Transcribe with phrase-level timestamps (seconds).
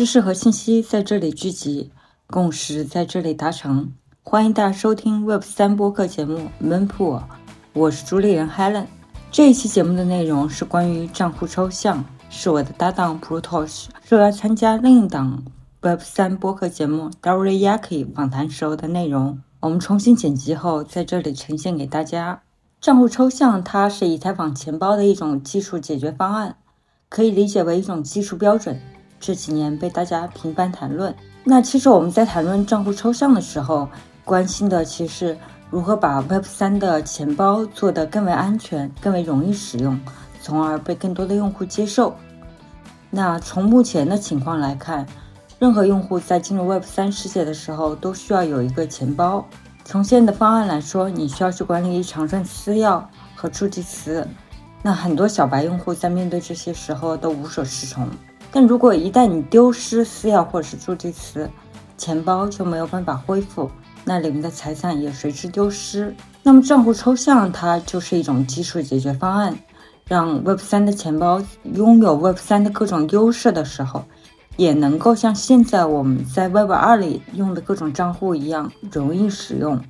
[0.00, 1.90] 知识和信息在这里聚集，
[2.26, 3.92] 共识在这里达成。
[4.22, 7.20] 欢迎大家收听 Web 三播客节目 Moonpool，
[7.74, 8.86] 我是主理人 Helen。
[9.30, 15.44] 这一期节目的内容是关于账户抽象，是我的搭档 Protosh 说要参加另一档
[15.82, 19.42] Web 三播客节目 Doriyaki 访谈时候的内容。
[19.60, 22.40] 我们重新剪辑后，在这里呈现给大家。
[22.80, 26.56] 账户抽象，它是以太坊钱包的一种技术解决方案，
[27.10, 28.80] 可以理解为一种技术标准。
[29.20, 31.14] 这几年被大家频繁谈论。
[31.44, 33.88] 那其实我们在谈论账户抽象的时候，
[34.24, 35.36] 关心的其实
[35.70, 40.00] 如何把 Web 三的钱包做得更为安全、更为容易使用，
[40.42, 42.16] 从而被更多的用户接受。
[43.10, 45.06] 那从目前的情况来看，
[45.58, 49.46] 任何用户在进入 Web 三世界的时候，都需要有一个钱包。
[49.84, 53.02] 从现在的方案来说，你需要去管理一长串私钥
[53.34, 54.26] 和助记词。
[54.82, 58.08] 那很多小白用户在面对这些时候都无所适从。
[58.52, 61.48] 但如果一旦你丢失私钥或者是助记词，
[61.96, 63.70] 钱包就没有办法恢复，
[64.04, 66.14] 那里面的财产也随之丢失。
[66.42, 69.56] 那么账户抽象它就是一种技术解决方案，
[70.06, 71.42] 让 Web 三的钱包
[71.74, 74.04] 拥有 Web 三的各种优势的时候。
[74.56, 79.80] 也能够像现在我们在 Web 二里用的各种账户一样容易使用，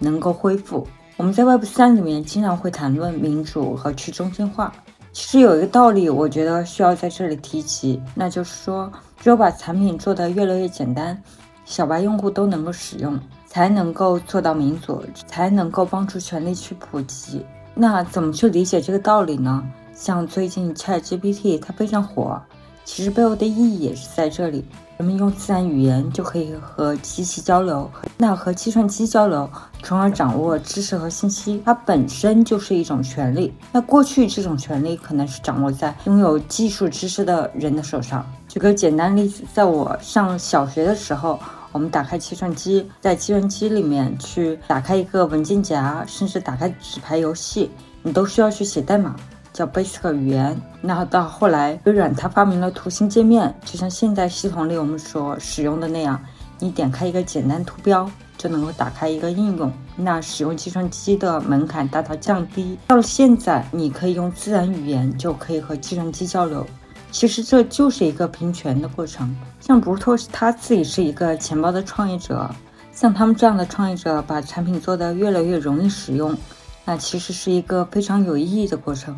[0.00, 0.84] 能够恢复。
[1.16, 4.72] 我们在 Web 三里面经常会谈论民主和去中心化。
[5.16, 11.18] 其实有一个道理，我觉得需要在这里提及，那就是说，只有把产品做得越来越简单，
[11.64, 17.42] 小白用户都能够使用，才能够做到民主，才能够帮助权力去普及。
[17.74, 19.64] 那怎么去理解这个道理呢？
[19.94, 22.38] 像最近 ChatGPT 它非常火。
[22.84, 24.66] 其实背后的意义也是在这里，
[24.98, 29.48] 人们用自然语言就可以和机器交流，那和计算机交流，
[29.82, 33.52] 从而掌握知识和信息，它本身就是一种权利。
[33.72, 38.24] 那过去这种权利可能是掌握在拥有技术知识的人的手上。
[38.48, 41.38] 举个简单例子，在我上小学的时候，
[41.72, 47.70] 我们打开计算机，在计算机里面去打开一个文件夹，甚至打开纸牌游戏，
[48.02, 49.14] 你都需要去写代码。
[49.56, 56.20] 叫 Basic 语言，那到后来，微软它发明了图形界面，就像现在系统里我们所使用的那样，
[56.58, 58.06] 你点开一个简单图标
[58.36, 62.76] 就能够打开一个应用，那使用计算机的门槛大大降低。
[62.86, 66.66] 到了现在，你可以用自然语言就可以和计算机交流，
[67.10, 69.34] 其实这就是一个平权的过程。
[69.58, 72.46] 像布特他自己是一个钱包的创业者，
[72.92, 76.36] 像他们这样的创业者把产品做得越来越容易使用，
[76.84, 79.16] 那其实是一个非常有意义的过程。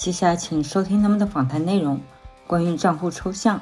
[0.00, 2.00] 接下来，请收听他们的访谈内容，
[2.46, 3.60] 关于账户抽象。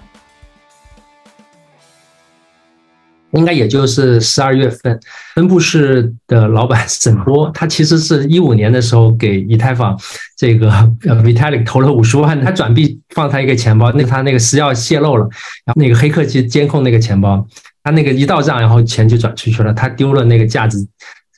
[3.32, 5.00] 应该也就是十二月份，
[5.34, 9.98] 分布式的老板沈波，他其实是一五年的时候给以太坊
[10.37, 10.71] 这个
[11.09, 15.28] 呃 Vitalik 投了五十万，他转币放他一个钱包，那他那个私钥泄露了，
[15.65, 17.44] 然后那个黑客去监控那个钱包，
[17.82, 20.78] 他那个一到账，然后钱就转出去了，他丢了那个价值。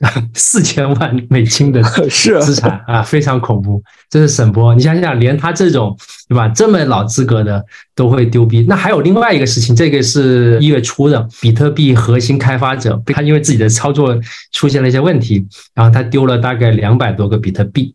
[0.34, 1.82] 四千万美金的
[2.40, 3.82] 资产啊，非常恐怖。
[4.08, 5.96] 这是沈波，你想想，连他这种
[6.28, 7.62] 对吧，这么老资格的
[7.94, 8.64] 都会丢币。
[8.66, 14.18] 那还有另外一个事情，这个是一月初的，比特币核心开发者他因为自己的操作
[14.52, 17.94] 出现了一些问题，然后他丢了大概两百多个比特币。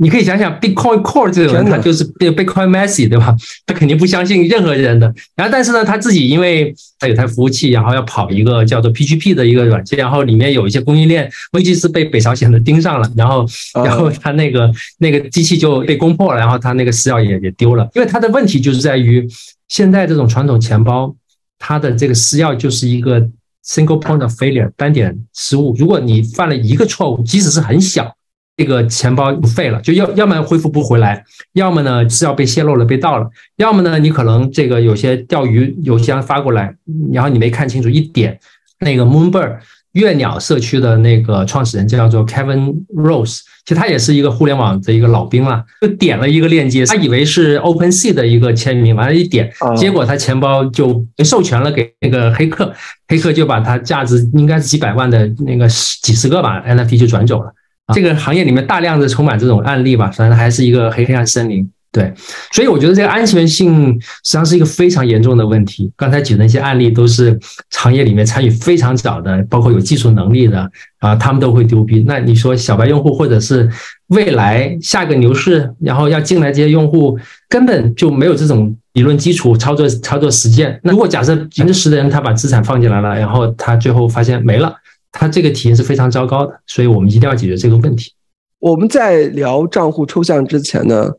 [0.00, 3.34] 你可以想想，Bitcoin Core 这种人，他就是 Bitcoin Messi，对吧？
[3.66, 5.12] 他肯定不相信任何人的。
[5.34, 13.44] 然后，但是呢，他自己因为他有台服务器，然后要跑一个叫做 PGP 的一个软件，然后里面有一些供应链危机是被北朝鲜的盯上了，然后，
[13.84, 17.88] 然后他那个那个机器就被攻破了，然后他那个私钥也也丢了。
[17.94, 19.28] 因为他的问题就是在于，
[19.66, 21.12] 现在这种传统钱包，
[21.58, 23.20] 它的这个私钥就是一个
[23.66, 25.74] single point of failure 单点失误。
[25.76, 28.14] 如果你犯了一个错误，即使是很小。
[28.58, 36.74] 这个钱包废了，就要要么恢复不回来，要么呢是要被泄露了被盗了，要么呢你可能这个有些钓鱼邮箱发过来，
[37.12, 38.36] 然后你没看清楚，一点
[38.80, 39.58] 那个 Moonbird
[39.92, 52.74] 月鸟社区的那个创始人叫做 Kevin Rose，其实他也是一个互联网的一个老兵了，就点了一个链接，他以为是 OpenSea 的一个签名，完了，一点，结果他钱包就授权了给那个黑客，
[53.06, 55.68] 黑客就把他价值应该是几百万的那个
[56.02, 57.52] 几十个吧 NFT 就转走了。
[57.94, 61.68] 这个行业里面大量的充满这种案例吧，反正还是一个黑黑暗森林。
[61.90, 62.12] 对，
[62.52, 65.90] 所以我觉得这个安全性实际上是一个非常严重的问题。
[65.96, 67.36] 刚才举的那些案例都是
[67.70, 72.04] 行业里面参与非常早的，包括有技术能力的啊，他们都会丢币。
[72.06, 73.66] 那你说小白用户或者是
[74.08, 77.18] 未来下个牛市，然后要进来这些用户，
[77.48, 80.78] 根本就没有这种理论基础、操作操作实践。
[80.84, 84.76] 那如果假设百分之十的人他把资产放进来了，然后他最后发现没了。
[85.18, 88.12] 它这个体验是非常糟糕的，所以我们一定要解决这个问题。
[88.60, 91.10] 我们在聊账户抽象之前呢，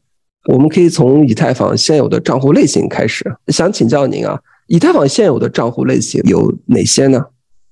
[0.45, 3.29] 我们可以从以太坊现有的账户类型开始。
[3.47, 7.25] 想请教您啊，以太坊现有的账户类型有哪些呢？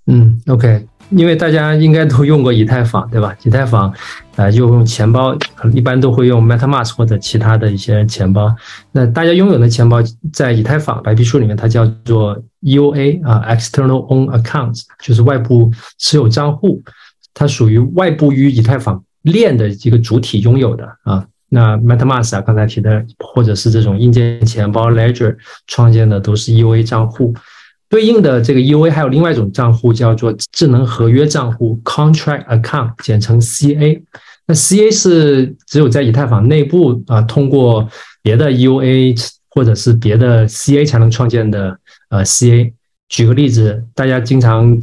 [0.08, 3.34] 嗯，OK，因为大家应该都用过以太坊，对吧？
[3.44, 3.94] 以太坊，
[4.36, 5.38] 呃，就用钱包，
[5.74, 8.54] 一般都会用 MetaMask 或者其他的一些钱包。
[8.92, 10.00] 那大家拥有的钱包
[10.34, 16.82] 在以太坊白皮书里面，它叫做 EOA 啊，External Own Accounts，就是外部持有账户，
[17.34, 21.26] 它属于外部于以太坊链的一个主体拥有的啊。
[21.50, 25.38] 那 MetaMask 啊，刚才提的，或者是这种硬件钱包 Ledger
[25.68, 27.34] 创建的都是 EOA 账户。
[27.90, 34.02] 对应的这个 EOA 还有另外一种账户叫做智能合约账户 （Contract Account），简称 CA。
[34.46, 37.88] 那 CA 是只有在以太坊内部啊，通过
[38.22, 39.16] 别的 EOA
[39.50, 41.78] 或者是别的 CA 才能创建的
[42.10, 42.74] 呃 CA。
[43.08, 44.78] 举个例子，大家经常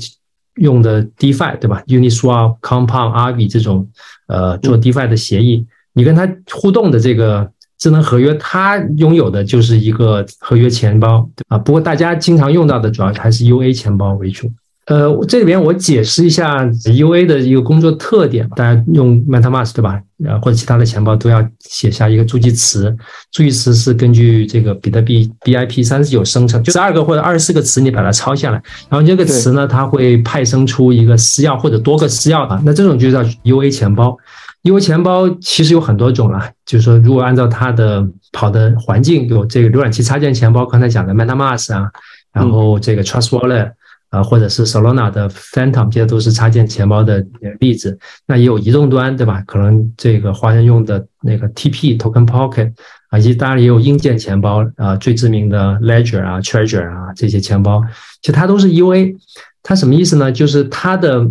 [0.57, 3.87] 用的 DeFi 对吧？Uniswap、Compound、Arby 这种
[4.29, 7.51] 呃做 DeFi 的协议，你跟它互动的这个。
[7.85, 11.59] 智能合约，它拥有的就是一个合约钱包对啊。
[11.59, 14.51] 不过大家经常用到的主要还是 UA 钱包为主。
[14.87, 18.49] 呃，这里边我解释一下 UA 的一个工作特点。
[18.57, 20.01] 大家用 MetaMask 对吧？
[20.27, 22.97] 呃，或者其他的钱包都要写下一个助记词。
[23.31, 32.63] 助记词是根据这个比特币 BIP 三十九生成，就十二个或者二十四个词，你把它抄下来，然后这个词呢，它会派生出一个私钥或者多个私钥啊。
[32.65, 34.17] 那这种就叫 UA 钱包。
[34.65, 38.03] U 钱包其实有很多种了，就是说，如果按照它的
[38.33, 41.91] 跑的环境，有这个浏览器插件钱包，刚才讲的 MetaMask 啊，
[42.33, 43.73] 然后这个 Trust Wallet
[44.09, 47.23] 啊，或者是 Solana 的 Phantom，这些都是插件钱包的
[47.61, 47.99] 例子。
[48.27, 49.43] 那也有移动端，对吧？
[49.47, 52.73] 可能这个华人用的那个 TP Token Pocket
[53.11, 57.83] 啊，以及当然也有硬件钱包啊，最知名的 Ledger 啊、Treasure 啊这些钱包，
[58.23, 59.15] 其实它都是 UA。
[59.63, 60.33] 它什么意思呢？
[60.33, 61.29] 就是它的。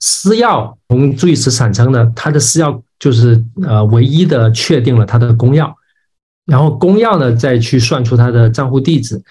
[0.00, 5.72] 私钥从注意词产生的，它的私钥就是呃唯一的确定了它的公钥，
[6.44, 9.22] 然后公钥呢再去算出它的账户地址。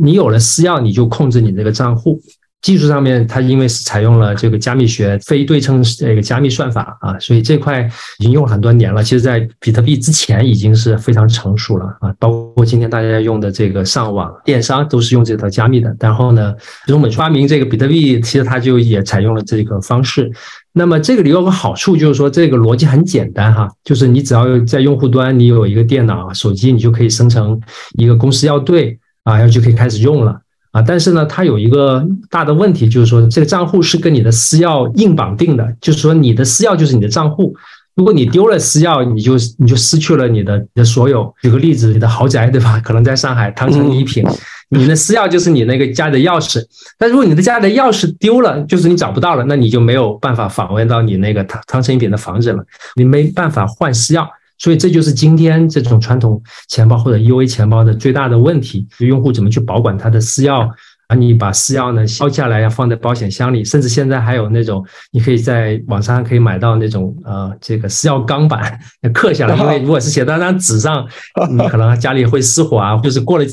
[0.00, 2.20] 你有了私钥，你就控制你这个账户。
[2.62, 9.02] 技术上面，它因为是采用了这个加密学非对称这个加密算法啊，所以这块已经用了很多年了。
[9.02, 15.92] 其实，在比特币之前已经是非常成熟了啊，包括今天大家用的这个上网电商都是用这套加密的。
[15.98, 16.54] 然后呢，
[16.86, 20.30] 从我们发明这个比特币，其实它就也采用了这个方式。
[20.72, 27.60] 那么这个里有个好处，就是说这个逻辑很简单哈，就是你只要在用户端你有一个电脑、手机，你就可以生成
[27.98, 30.40] 一个公司要对啊，然后就可以开始用了。
[30.72, 37.54] 啊，但是呢，它有一个大的问题，就是说这个账户是跟你的私钥硬绑定的，就是说你的私钥就是你的账户，
[37.94, 41.32] 如果你丢了私钥，你就你就失去了你的你的所有。
[41.42, 42.80] 举个例子，你的豪宅对吧？
[42.80, 44.24] 可能在上海汤臣一品，
[44.70, 46.64] 你的私钥就是你那个家的钥匙，
[46.98, 52.64] 但如果你的家的钥匙丢了，就是你找不到了，那你就没有办法访问到你那个汤汤臣一品的房子了，
[52.96, 54.26] 你没办法换私钥。
[54.62, 60.70] 所以这就是今天这种传统钱包或者 U A 钱包的最大的问题，用户怎么去保管他的私钥？
[61.08, 68.78] 啊你把私钥呢敲下来，要放在保险箱里，甚至现在还有那种，你可以在网上可以买到那种呃，这个私钥钢板
[69.12, 69.56] 刻下来。
[69.56, 71.06] 因为如果是写在张纸上，
[71.50, 73.44] 你可能家里会失火啊，就是过了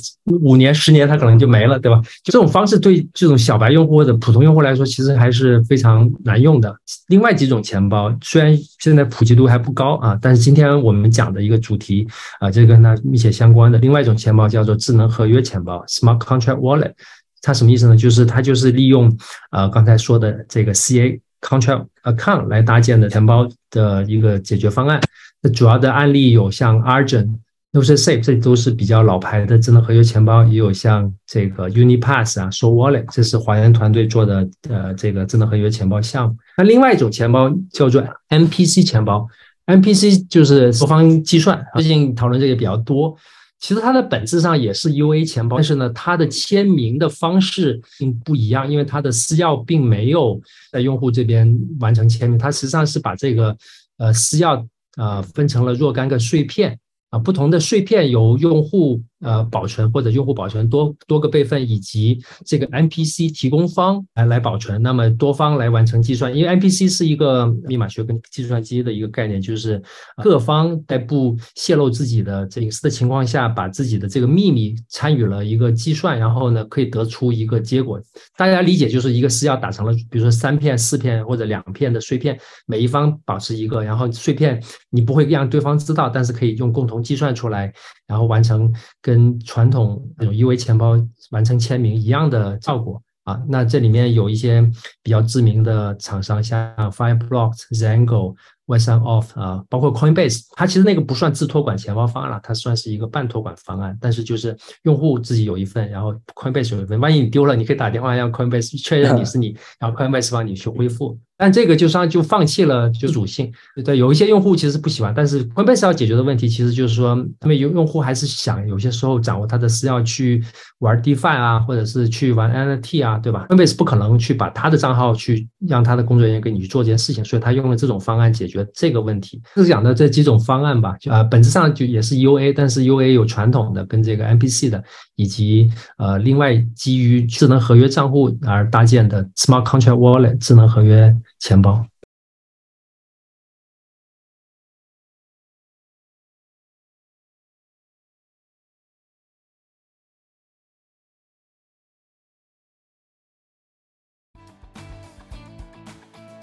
[0.41, 2.01] 五年、十年，它可能就没了，对吧？
[2.23, 6.73] 这种方式对这种小白用户或者普通用户来说，其实还是非常难用的。
[7.07, 12.07] 另外几种钱包虽然现在普及度还不高啊，但是今天我们讲的一个主题
[12.39, 16.93] 啊，这跟它密切相关的另外一种钱包叫做智能合约钱包 （Smart Contract Wallet）。
[17.41, 17.95] 它什么意思呢？
[17.95, 19.15] 就是它就是利用
[19.51, 24.99] 呃刚才说的这个 C A Contract Account 来搭建的钱包的一个解决方案。
[25.41, 27.27] 那主要的案例有像 Argent、
[27.71, 36.35] n o s a f e 这都是比较老牌的智能合约钱包，也有像这个 Unipass 啊、SoWallet，这是华研团队做的呃这个智能合约钱包项目。
[36.57, 39.25] 那另外一种钱包叫做 MPC 钱包
[39.67, 43.15] ，MPC 就是多方计算，最近讨论这个比较多。
[43.59, 53.55] 其实它的本质上也是 U A 钱包，但是呢，它的签名的方式并不一样，因为它的私钥并没有在用户这边完成签名，它实际上是把这个
[53.97, 56.79] 呃私钥呃分成了若干个碎片。
[57.09, 66.35] 啊，不同的碎片由用户呃保存或者用户保存多多个备份，以及这个 MPC 提供方来来保存，那么多方来完成计算。
[66.35, 69.81] 因为 MPC 是一个密码学跟计算机的一个概念，就是
[70.23, 77.99] 各方在不泄露自己的隐私的情况下，把自己的这个秘密参与了一个计算，然后呢可以得出一个结果。
[78.37, 86.99] 大家理解就是一个私钥打成了，比如说三片、四片或者两片的碎片，每一方保持一个，然后碎片你不会让对方知道，但是可以用共同。
[87.09, 87.73] 计算出来，
[88.09, 90.97] 然后完成跟传统那种 U A 钱包
[91.29, 93.39] 完成签名一样的效果啊。
[93.47, 94.61] 那这里面有一些
[95.03, 98.33] 比较知名的厂商，像 Fireblocks、Zango、
[98.65, 103.95] Western Off 啊，包括 Coinbase，它其实那个不算自托管钱包方案了，它算是一个半托管方案。
[104.01, 111.19] 但是就是用户自己有一份，然后 Coinbase 有一份，万一你丢了，你可以打电话让 Coinbase 确认你是你， 然后 Coinbase 帮你去恢复。
[111.41, 113.49] 但这个就上就放弃了就主性，
[113.85, 120.43] 对，有一些用户其实不喜欢，但是 Coinbase 要解决的问题其实就是说，他们用用户还是想有些时候掌握他的私钥去
[120.79, 129.41] 玩 DeFi 啊，或者是去玩 NFT 啊，对吧？Coinbase 不可能去把他的账号去让他的工作人员给你去做这件事情，所以他用了这种方案解决这个问题。
[129.55, 134.83] 是讲的这几种方案吧，就啊，本质上就也是 UA，但是 UA 有传统的跟这个 MPC 的，
[135.15, 141.15] 以及呃另外基于智能合约账户而搭建的 Smart Contract Wallet 智能合约。
[141.37, 141.85] 钱包。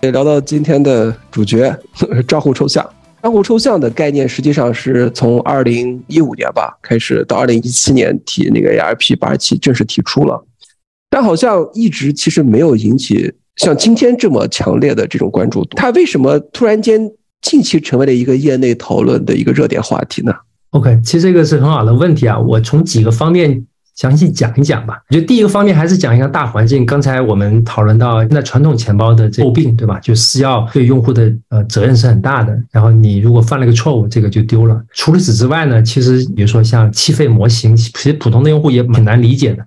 [0.02, 1.76] 也聊到今天的主角
[2.28, 2.88] 账户抽象。
[3.20, 10.46] 账户抽象的概念实际上是从二零一五年吧开始，到二零一七年提那个 ARP 八十七正式提出了，
[11.10, 13.34] 但好像一直其实没有引起。
[13.56, 17.10] 像今天这么强烈的这种关注度，它为什么突然间
[17.42, 20.32] 近期成为了一个业内讨论的一个热点话题呢
[20.70, 25.00] ？OK，其实这个是很好的问题啊，我从几个方面详细讲一讲吧。
[25.08, 26.84] 我觉得第一个方面还是讲一下大环境。
[26.84, 29.98] 刚才我们讨论到那传统钱包的这诟病，对吧？
[30.00, 34.78] 就私钥对用户的呃责任是很大的，然后你如果犯了个错误，这个就丢了。
[34.92, 39.64] 除了此之外呢，其实比如说像气费模型，其实普通的用户也很难理解的。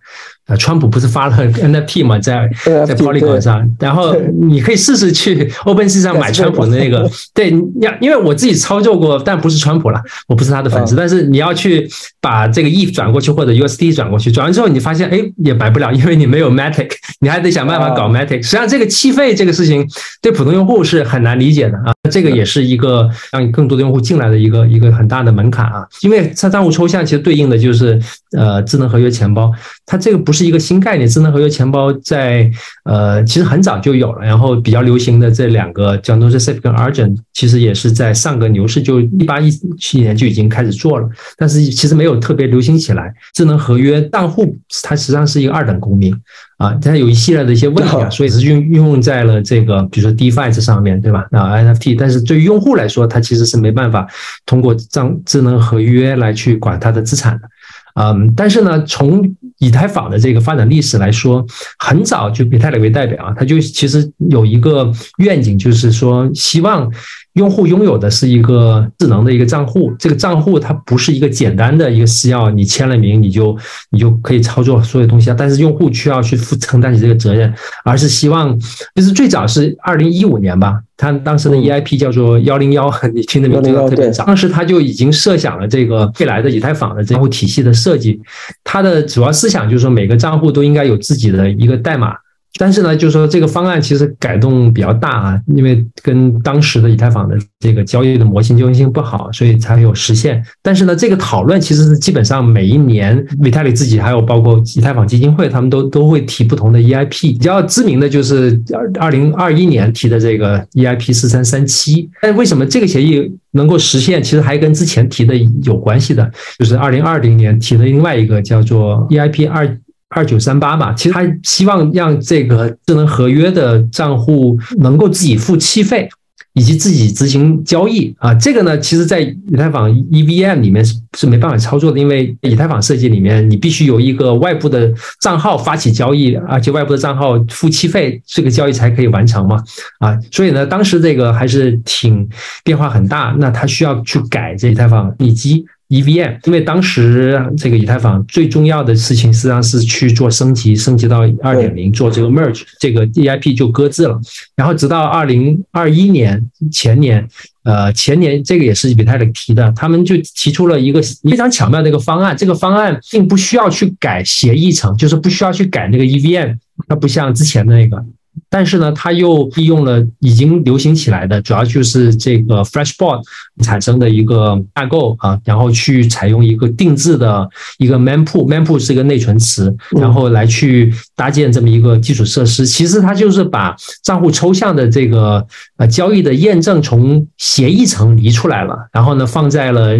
[0.49, 7.51] 呃，川普不是发了 NFT 嘛，在在 Polygon 上，然后你可以试试去 OpenSea 上买川普的那个， 对，
[7.81, 11.87] 要因为我自己操作过，但不是川普了，我不是他的粉丝，但是你要去
[12.19, 16.89] 把这个 ETH 转过去或者 USD 转过去，转完之后你发现，哎，也买不了，因为你没有 Matic，
[17.19, 18.41] 你还得想办法搞 Matic。
[18.41, 19.87] 实际上这个气费这个事情
[20.21, 28.01] 对普通用户是很难理解的啊，这个也是一个让更多的用户进来的一个一个很大的门槛啊，因为它账户抽象其实对应的就是
[28.35, 29.51] 呃智能合约钱包，
[29.85, 30.49] 它这个不是。
[30.49, 32.49] 一个新概念，智能合约钱包在
[32.85, 43.13] 呃其实很早就有了，然后比较流行的这两个叫 n o s e s a f e 跟 Argent，其实也是在上个牛市就一八一七年就已经开始做了，但是其实没有特别流行起来。
[43.35, 46.11] 智能合约账户它实际上是一个二等公民
[46.59, 51.25] 啊，它有一系列的一些问题啊，所以是运运用在了这个比如说 DeFi 这上面对吧？
[51.31, 54.05] 啊 NFT，但是对于用户来说，它其实是没办法
[54.45, 57.49] 通过账智能合约来去管它的资产的。
[57.95, 61.45] 嗯，但是呢，从以太坊的这个发展历史来说，
[61.79, 66.91] 很早就以太坊为代表啊，它就其实有一个愿景，就是说希望。
[67.39, 73.57] 用户拥有的是一个智能的一个账户，这个账户它不是一个简单的一个私钥，你签了名你就
[73.91, 75.35] 你就可以操作所有东西啊。
[75.39, 77.51] 但是用户需要去负承担起这个责任，
[77.85, 78.59] 而是希望
[78.93, 84.25] 就是最早是二零一五年吧，他当时的 EIP 叫做幺零幺，你听的名字特别早。
[84.25, 88.19] 当时他就已经设想了这个未来的以太坊的账户体系的设计，
[88.65, 92.13] 它的主要思想就是说每个账户都应该有自己的一个代码。
[92.57, 100.43] 但是呢，就是说这个方案其实改动比较大啊，因为跟当时的以太坊的这个交易的模型交易性不好，所以才有实现。
[100.61, 107.21] 但是呢，这个讨论其实是基本上每一年维泰里自己还有包括以太坊基金会，他们都都会提不同的 EIP。
[107.21, 112.09] 比较知名的就是二二零二一年提的这个 EIP 四三三七。
[112.21, 114.21] 但为什么这个协议能够实现？
[114.21, 119.77] 其实还跟之前提的有关系的，就是二零二零年提的另外一个叫做 EIP 二。
[120.09, 126.09] 二九三八吧，其实他希望让这个智能合约的账户能够自己付气费，
[126.53, 128.33] 以及自己执行交易啊。
[128.33, 139.63] 这个呢，其实在以太坊 EVM 里面是是没办法操作的，因为以太坊设计里面，你必须有一个外部的账号发起交易，而且外部的账号付气费，这个交易才可以完成嘛
[139.99, 140.17] 啊。
[140.31, 142.27] 所以呢，当时这个还是挺
[142.63, 145.63] 变化很大，那他需要去改这以太坊以及。
[145.89, 154.19] EVM，因为当时这个以太坊最重要的事情实际上是去做升级，升级到二点零做这个 merge，这个 EIP 就搁置了。
[154.55, 157.27] 然后直到二零二一年前年，
[157.63, 162.37] 呃前年这个也是比泰勒提的，他们就提出了一个非常巧妙的一个方案。
[162.37, 166.55] 这个方案并不需要去改协议层，就是不需要去改那个 EVM，
[166.87, 168.05] 它不像之前的那个。
[168.49, 173.21] 但是呢，它又利用了已经流行起来的，主要就是这个 Flashboard
[173.61, 182.65] 产生的一个架构啊，然后去采用一个定制的一个 Mempool，Mempool 是一个内存池，然后来去搭建这么一个基础设施。
[182.65, 185.45] 其实它就是把账户抽象的这个
[185.77, 189.91] 呃交易的验证从协议层离出来了，然后呢放在了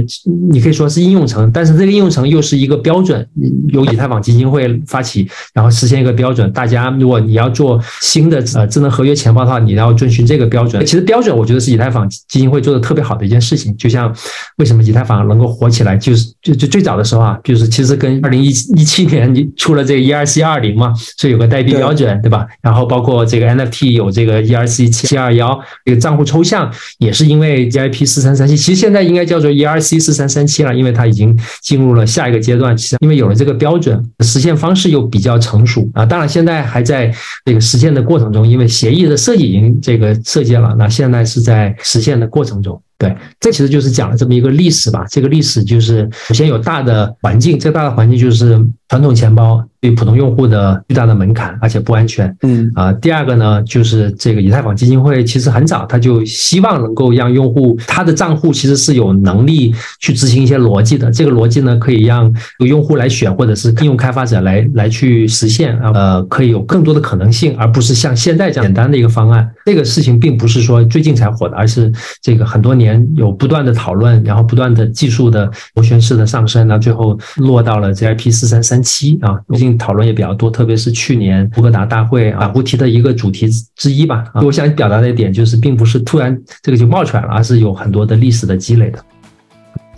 [0.52, 3.28] 你可以说是应用层，但是这个应用层又是一个标准，
[3.68, 6.52] 由以太坊基金会发起，然后实现一个标准。
[6.52, 10.86] 大家如果你要做新的呃智能合约钱包的话，你要遵循这个标准。
[10.86, 13.76] 其实标准我觉得是以太坊基金会做的特别好的一件事情。
[13.78, 14.14] 就像
[14.58, 22.46] 为什么以太坊能够火起来，就是就就最早的时候啊，就是其实跟二零一一七年你出了这个 ERC 二零嘛，所以有个代币标准，对吧？
[22.62, 32.76] 然后包括这个 NFT 有这个 ERC 七二幺，这个账户抽象也是因为 GIP 四三三七，其实现在应该叫做 ERC 四三三七了，因为它已经进入了下一个阶段。
[32.76, 36.06] 其实因为有了这个标准，实现方式又比较成熟啊。
[36.06, 37.12] 当然现在还在
[37.46, 42.82] 这个实现的过程中，因为协议的设计已经这个设计了，那现在是在实现的过程中。
[43.00, 45.06] 对，这其实就是讲了这么一个历史吧。
[45.10, 49.64] 这个历史就是首先有大的环境，这个大的环境就是传统钱包。
[49.82, 52.36] 对普通用户的巨大的门槛，而且不安全。
[52.42, 61.10] 嗯啊，第二个呢，就是这个以太坊基金会其实很早他就希望能够让用户他的账户其实是有能力去执行一些逻辑的。
[61.10, 62.30] 这个逻辑呢，可以让
[62.66, 69.50] 用户来选，或者是应用开发者来来去实现啊，呃，可以有更多的可能性，而不是像现在这样简单的一个方案。
[69.64, 71.90] 这个事情并不是说最近才火的，而是
[72.22, 79.70] 这个很多年有不断的讨论，然后不断的技术的螺旋式的上升，那最后落到了 ZIP 四三三七啊，最近。
[79.80, 84.26] 讨论也比较多，特别是去年博格达大会啊，胡提的一个主题之一吧。
[84.34, 89.00] 啊我想表达的一点就是，并不是突然这个就冒出来了，而是有很多的历史的积累的。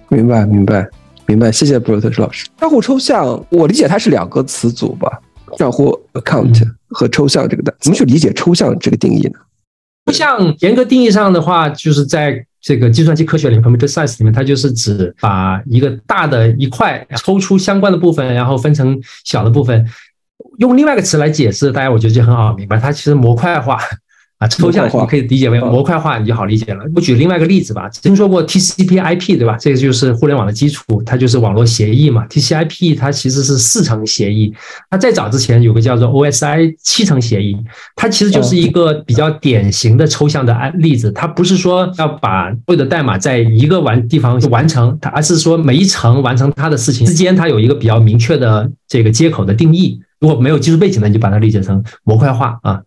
[0.10, 0.88] 明白，明白，
[1.26, 1.52] 明白。
[1.52, 2.48] 谢谢布鲁特斯老师。
[2.58, 5.20] 账户抽象，我理解它是两个词组吧？
[5.58, 9.40] 账户 account 和抽象这个的，怎么去理解抽象这个定义呢？
[10.06, 12.46] 抽象严格定义上的话，就是在。
[12.62, 19.86] 这个计算机科学里面，computer science 里面，它就是指把一个大的一块抽出相关的部分，然后分成小的部分，
[20.60, 23.80] 用另外一个词来解释，大家我觉得就很好明白，它其实模块化。
[24.42, 26.84] 啊，抽象你可以理解为模块化，你就好理解了。
[26.96, 29.56] 我举另外一个例子吧，听说过 TCP/IP 对吧？
[29.60, 32.26] 这个就是互联网的基础，它就是网络协议嘛。
[32.26, 34.52] TCP/IP 它其实是四层协议，
[34.90, 37.56] 它在早之前有个叫做 OSI 七层协议，
[37.96, 41.12] 它其实就是一个比较典型的抽象的案例子。
[41.12, 50.02] 它不是说要把所有的代码在一个完地方完成，它而是说每一层完成它的事情之间，它有一个比较明确的这个接口的定义。
[50.20, 52.82] 如果没有技术背景的，你就把它理解成模块化啊。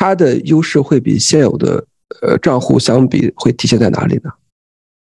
[0.00, 1.84] 它的优势会比现有的
[2.22, 4.30] 呃账户相比会体现在哪里呢？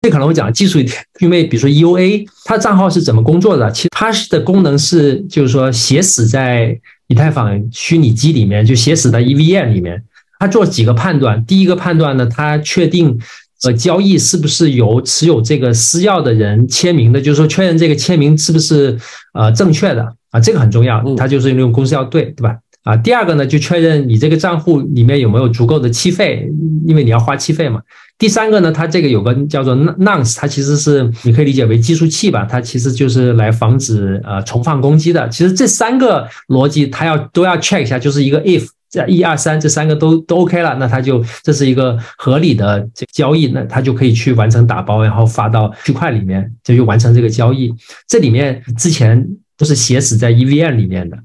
[0.01, 3.71] 这可能我讲技术一点，因为比如说 EUA，它账号是怎么工作的？
[3.71, 10.03] 其实它的功能是就是说写死在以太坊虚拟机里面，就写死在 EVM 里面。
[10.37, 13.17] 它做几个判断，第一个判断呢，它确定
[13.63, 18.99] 呃交易是不是由持有这个私钥的人签名的，就是说确认这个签名是不是
[19.33, 21.01] 呃正确的啊，这个很重要。
[21.15, 22.57] 它就是用公司要对，对吧？
[22.83, 26.49] 啊，第二个呢，就确认你这个账户里面有没有足够的气费，
[26.85, 27.81] 因为你要花气费嘛。
[28.17, 35.27] 第三个呢，它这个有个叫做 nonce，它其实是你可以理解为计数器吧，它其实就是来防止呃重放攻击的。
[35.29, 47.73] 其实这三个逻辑它要都要 check 一下，就是一个 if 这一二三这三个都都 OK 了，那它就这是一个合理的这交易，那它就可以去完成打包，然后发到区块里面，就就完成这个交易。
[48.07, 49.25] 这里面之前
[49.57, 51.17] 都是写死在 EVM 里面的。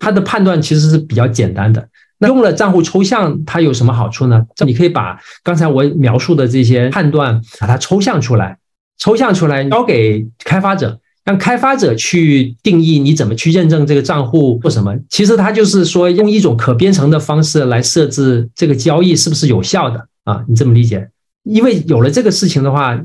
[0.00, 1.88] 它的判断其实是比较简单的。
[2.18, 4.44] 那用了账户抽象，它有什么好处呢？
[4.66, 8.58] 你可以把刚才我描述的这些判断，把它抽象出来，
[8.98, 14.94] 抽象出来交给开发者，让开发者去定义你怎么去认证这个账户做什么。
[15.08, 20.44] 其实它就是说用一种可编程的方式来设置这个交易是不是有效的啊？
[20.46, 21.08] 你这么理解？
[21.44, 23.00] 因为有了这个事情的话，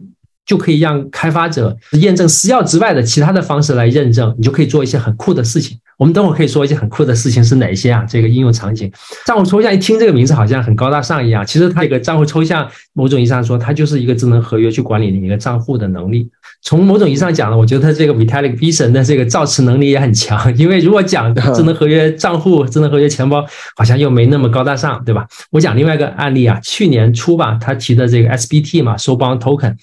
[0.46, 5.80] 就可以让开发者验证私钥之外的其他的方式来认证，你就可以做一些很酷的事情。
[5.98, 8.06] 我们等会可以说一些很酷的事情是哪些啊？
[8.08, 8.92] 这个应用场景，
[9.26, 16.30] 账户抽象一听这个名字好像很高大上一样，其实它这个账户抽象，某种意义上说，它就是一个智能合约去管理你一个账户的能力。
[16.62, 25.28] 从某种意义上讲呢，我觉得它这个 Vitalik Buterin 的这个造词能力也很强，因为如果讲智能合约账户、智能合约钱包，好像又没那么高大上，对吧？
[25.52, 29.76] 我讲另外一个案例啊，去年初吧，他提的这个 SBT 嘛，收帮 Token。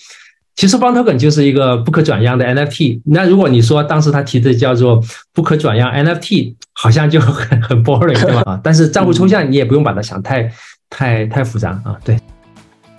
[0.54, 3.00] 其实方 token 就是一个不可转让的 NFT。
[3.06, 8.60] 那如果你说当时他提的叫做不可转让 NFT，好像就很很 boring，对吧？
[8.64, 10.52] 但是账户抽象你也不用把它想太
[10.90, 11.98] 太太复杂啊。
[12.04, 12.18] 对，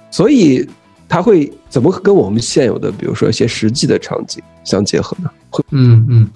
[0.10, 0.68] 所以
[1.08, 5.30] 它会怎么跟我们现有的，比如说一些实际的场景相结合呢？
[5.52, 6.30] 会，嗯嗯，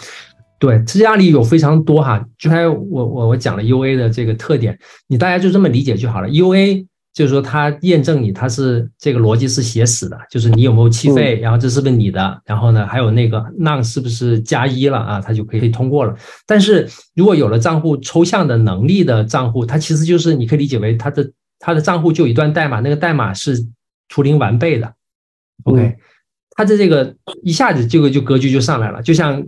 [0.59, 2.23] 对，这些案例有非常多哈。
[2.37, 4.77] 就才我我我讲了 UA 的这个特点，
[5.07, 6.29] 你大家就这么理解就好了。
[6.29, 6.85] UA。
[7.17, 16.15] 就是说，它验证你，它是这个逻辑是写死的，就是你有没有气费，然后这是不是你的，然后呢，还有那个 none 是不是加一了啊，它就可以通过了。
[16.45, 21.27] 但是如果有了账户抽象的能力的账户，它其实就是你可以理解为它的
[21.57, 23.65] 它的账户就一段代码，那个代码是
[24.07, 24.93] 图灵完备的。
[25.63, 25.95] OK，
[26.51, 29.43] 它的这个一下子这个就格局就上来了，就像。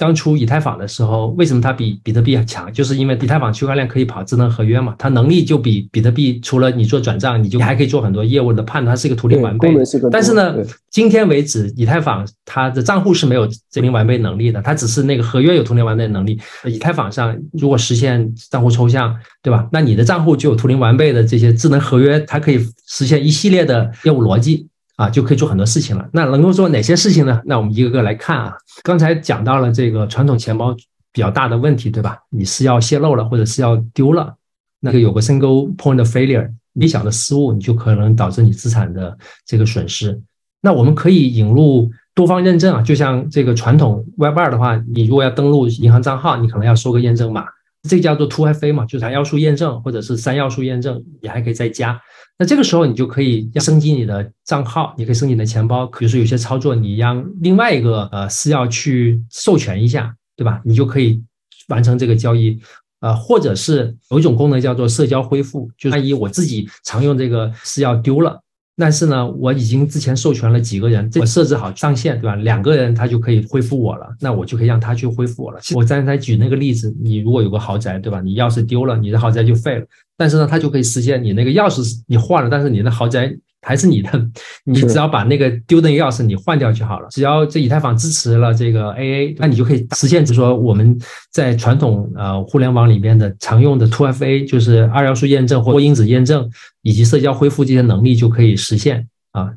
[0.00, 2.72] 刚出以太坊的时候，为什么它比比特币要强？
[2.72, 9.68] 就是因为以太坊区块链可以跑智能合约嘛，它能力就比比特币除了你做转账，你就还可以做很多业务的判断，它是一个图灵完备。
[10.10, 10.56] 但是呢，
[10.90, 16.40] 今天为止，以太坊它的账户是没有图灵完备能力的，它只是那个合约有图灵完备能力。
[16.64, 19.68] 以太坊上如果实现账户抽象，对吧？
[19.70, 24.66] 那你的账户就有图灵完备的这些智能合约，它可以实现一系列的业务逻辑。
[25.00, 26.06] 啊，就可以做很多事情了。
[26.12, 27.40] 那能够做哪些事情呢？
[27.46, 28.52] 那我们一个个来看啊。
[28.82, 30.76] 刚才讲到了这个传统钱包
[31.10, 32.18] 比较大的问题，对吧？
[32.28, 34.34] 你是要泄露了，或者是要丢了，
[34.78, 40.20] 那个有个 single point of failure，微小的失误，你就可能导致你资产的这个损失。
[40.60, 47.46] 那我们可以引入多方认证啊，就像这个传统 Web 二的话，你如果要登录银行账号，你可能要收个验证码，
[47.88, 51.98] 这叫做 Two FA 嘛，就是要素验证或者是三要素验证，你还可以再加。
[52.40, 55.86] 那这个时候你就可以升级你的账号，你可以升级你的钱包。
[55.86, 60.58] 比如说有些操作你让另外一个呃私钥去授权一下，对吧？
[60.64, 61.22] 你就可以
[61.68, 62.58] 完成这个交易。
[63.00, 68.40] 呃，或者是有一种功能叫做社交恢复，就万一我自己常用这个私钥丢了。
[68.76, 72.36] 但是呢，我已经之前授权了几个人，我设置好上限，对吧？
[72.36, 75.60] 两个人他就可以恢复我了，那我就可以让他去恢复我了。
[75.74, 78.22] 我刚才举那个例子，你如果有个豪宅，对吧？
[78.22, 79.86] 你钥匙丢了，你的豪宅就废了。
[80.20, 83.34] 但是呢，它就可以实现你那个钥匙你换了，但是你的豪宅。
[83.62, 84.10] 还是你的，
[84.64, 87.06] 你只要把那个丢的那个钥匙你换掉就好了。
[87.10, 90.98] 只要这以太坊支持了这个 AA，那你就可以实现，就是说我们
[91.30, 96.48] 在传统呃互联网里面的常用的 2FA，就是二要素验证或多因子验证
[96.80, 99.50] 以及社交恢复这些能力就可以实现啊。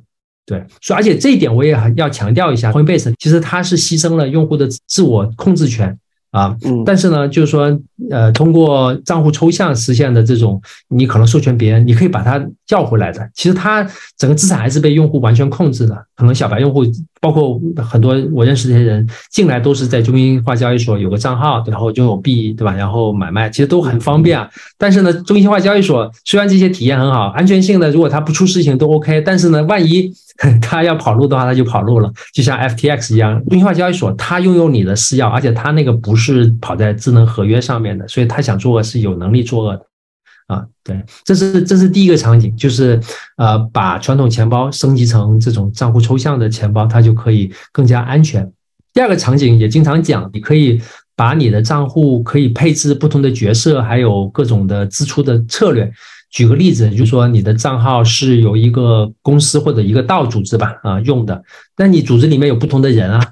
[0.46, 5.98] 对，所以而且这一点我也要强调一下，Coinbase 其实它是牺牲了用户的自我控制权。
[6.34, 13.22] 啊，但是呢，就是说，呃，通过账户抽象实现的这种，你可能授权别人，你可以把它叫回来的。
[13.36, 15.96] 其实它整个资产还是被用户完全控制的。
[16.16, 16.84] 可能小白用户，
[17.22, 22.74] 包括很多我认识这些人进来都是在中心化交易所有个账号，然后就有币，对吧？
[22.74, 24.50] 然后买卖其实都很方便啊。
[24.76, 30.12] 但是呢，中心化交易所虽然这些体验很好，安全性呢如果它不出事情都 OK，但是呢，万一。
[30.62, 39.86] 他要跑路的话，他就跑路了，就像 FTX 一样，中心化交易所，他拥有你的私钥，而且他那个不是跑在智能合约上面的，所以他想作恶是有能力作恶的
[40.48, 40.66] 啊。
[40.84, 43.00] 对，这是这是第一个场景，就是
[43.38, 48.52] 呃，把传统钱包升级成这种账户抽象的钱包，它就可以更加安全。
[48.92, 50.82] 第二个场景也经常讲，你可以
[51.16, 55.92] 把你的账户可以配置不同的角色，还有各种的支出的策略。
[56.34, 61.42] 举个例子，就是说你的账号是由一个公司或者一个道组织吧啊用的，
[61.78, 63.26] 那你组织里面有不同的人啊。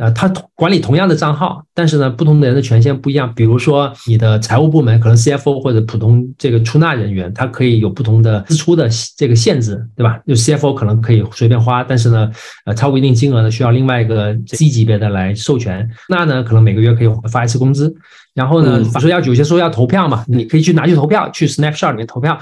[0.00, 3.30] 啊，他管理同样的账号，但是呢，不同的人的权限不一样。
[3.34, 8.88] 比如说，你的财务部门可能 CFO 或者普通这个出纳人员，他可以有不同的支出的
[9.18, 10.18] 这个限制，对吧？
[10.26, 12.30] 就 CFO 可能可以随便花，但是呢，
[12.64, 15.86] 呃，超过一定金额呢，需要另外一个 C 级别的来授权。
[16.08, 17.94] 那呢，可能每个月可以发一次工资。
[18.34, 22.38] 然后呢，说要有些时候要投票嘛，你可以去拿去投票，去 Snapshot 里面投票。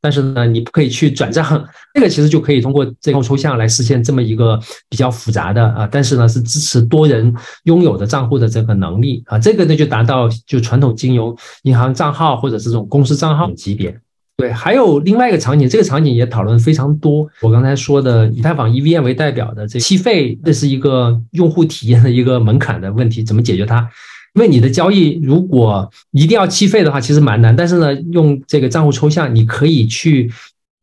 [0.00, 1.44] 但是呢，你不可以去转账，
[1.92, 4.56] 这个其实就可以通过这个抽象来实现这么一个
[4.88, 13.98] 比较复杂的啊，但是呢是支持多人拥有的账户的这个能力啊，这个呢就达到就传统金融银行账号或者这种公司账号级别。
[14.36, 17.28] 对，还有另外一个场景，这个场景也讨论非常多。
[17.42, 23.90] 我刚才说的以太坊 EVM 为代表的这期费，这是一个用户体验的一个门槛的问题，怎么解决它？
[24.34, 27.54] 因为你的交易如果一定要计费的话，其实蛮难。
[27.54, 30.30] 但是呢，用这个账户抽象，你可以去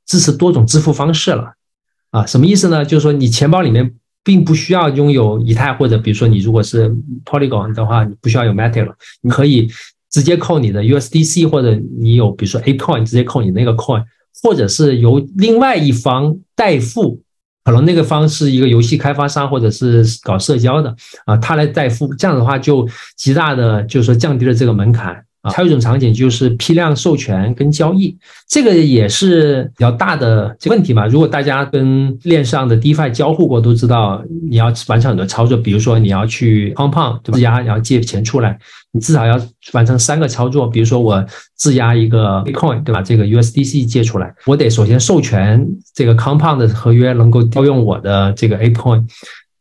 [0.05, 1.53] 支持多种支付方式了。
[2.12, 2.84] 啊，什么意思呢？
[2.84, 6.89] 就是说你钱包里面并不需要拥有以太，或者比如说你如果是
[7.23, 9.69] Polygon 的话，你不需要有 Matic 了，你可以
[10.10, 14.03] 直接扣你的 USDC，或者你有比如说 A Coin，直接扣你那个 Coin，
[14.41, 17.21] 或者是由另外一方代付。
[17.65, 25.25] 可能那个方是一个游戏开发商或者是搞社交的啊，他来代付，这样的话就极大的就是说降低了这个门槛。
[25.51, 28.15] 还有一种场景就是批量授权跟交易，
[28.47, 31.05] 这个也是比较大的问题嘛。
[31.08, 38.58] 如果大家跟链上的 DeFi 交互过，都知道你要完成很多操作，比如说你要去 Compound 质押，然后借钱出来。
[38.91, 39.38] 你至少要
[39.73, 41.21] 完成三个操作，比如说我
[41.58, 43.01] 质押一个 Bitcoin，对吧？
[43.01, 49.03] 这个 USDC 借出来，我得首先授权这个 Compound 的合约能够调用我的这个 A Coin，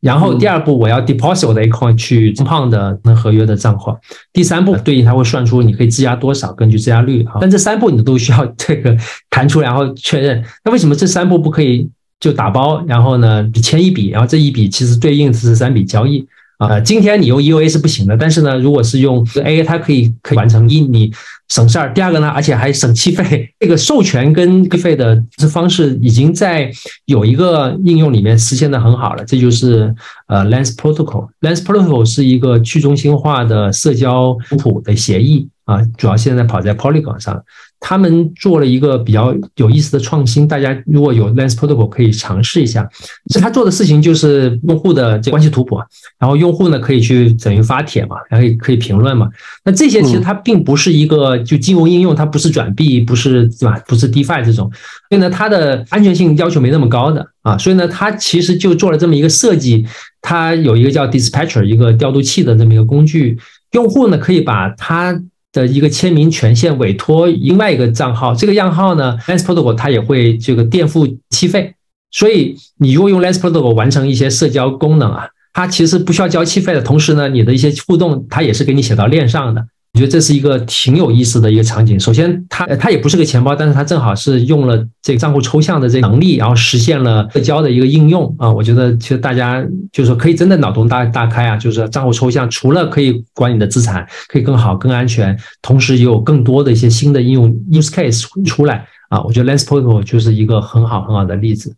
[0.04, 3.90] 然后第二步我要 deposit 我的 A Coin 去 Compound 的那合约的账户，
[4.34, 7.38] 第三步对应它会算出你可以质押多少，根据质押率啊。
[7.40, 8.94] 但这三步你都需要这个
[9.30, 10.44] 弹出，然后确认。
[10.62, 11.88] 那为什么这三步不可以
[12.20, 12.84] 就打包？
[12.86, 16.26] 然后呢，签一笔，然后这一笔其实对应的是三笔交易。
[16.66, 21.12] 啊，今天你用 EUA 是不行的，但是呢，如果是用 A，它可以可以完成一你
[21.48, 23.48] 省事儿，第二个呢，而且还省气费。
[23.60, 26.70] 这个授权跟计费的这方式已经在
[27.06, 29.94] 有一个应用里面实现的很好了，这就是
[30.26, 31.28] 呃 Lens Protocol。
[31.40, 37.42] Lens Protocol 是一个去中心化的社交图谱的协议啊，主要现在跑在 Polygon 上。
[37.86, 42.88] 他们做了一个比较有意思的创新，大家如果有 Lens Protocol 可以尝试一下。
[43.30, 45.76] 是他做的事情就是用户的这关系图谱，
[46.18, 49.28] 然后用户呢可以去等于发帖嘛，然后可以评论嘛。
[49.66, 53.78] 那这些其实它并不是一个就金融应用，它不是转币，不是对吧？
[53.86, 54.70] 不是 DeFi 这种，
[55.10, 57.58] 所以呢它的安全性要求没那么高的啊。
[57.58, 59.84] 所以呢它其实就做了这么一个设计，
[60.22, 63.36] 它有一个叫 Dispatcher 一个调度器的这么一个工具，
[63.72, 65.20] 用户呢可以把它。
[65.54, 71.74] 的一个签名权限委托另外一个账号，这个账号呢，Lens Protocol 它也会这个垫付期费，
[72.10, 79.64] 所以你如果用 Lens Protocol 完成一些社交功能啊，它其实不需要交期费的，同时呢，你的一些互动它也是给你写到链上的。
[79.94, 81.98] 我觉得这是一个挺有意思的一个场景。
[82.00, 88.50] 首先，它它也不是个钱包，但是它正好是用了这个账户抽象的这个能力，然后实现了社交的一个应用啊。
[88.50, 99.22] 我觉得其实大家就是说可以真的脑洞大大开啊，就是账户抽象除了可以管你的资产，可以更好、更安全，同时也有更多的一些新的应用 use case 出来啊。
[99.22, 101.72] 我觉得 Lens Protocol 就是一个很好很好的例子。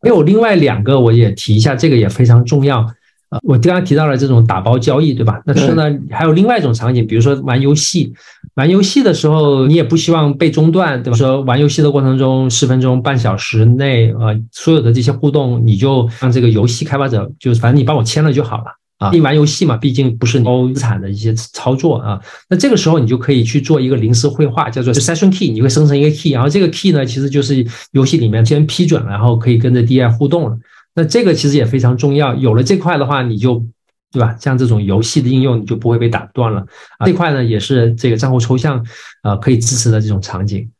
[0.00, 2.86] 还有另外两个，我也提一下，这个也非常重要。
[3.42, 5.40] 我刚刚提到了这种打包交易，对吧？
[5.44, 8.12] 但是呢，还有另外一种场景，比如说玩游戏，
[8.54, 11.16] 玩游戏的时候你也不希望被中断，对吧？
[11.16, 18.64] 说玩游戏的过程中，十分钟、半小时内，呃，所有的这些互动，你就让这个游戏开发者，就是反正你帮我签了就好了
[18.98, 19.10] 啊。
[19.12, 22.20] 你玩游戏嘛，毕竟不是高资产的一些操作啊。
[22.48, 30.56] 那这个时候你就可以去做一个临时绘画，叫做 session key，你会生成一个 key，然后这个 key 呢，其实就是游戏里面先批准了，然后可以跟着 DI 互动了。
[30.94, 33.64] 那这个其实也非常重要，有了这块的话，你就，
[34.12, 34.36] 对吧？
[34.38, 36.60] 像这种游戏的应用，你就不会被打断了
[36.98, 37.06] 啊。
[37.06, 38.84] 这块呢，也是这个账户抽象，
[39.22, 40.70] 呃，可以支持的这种场景。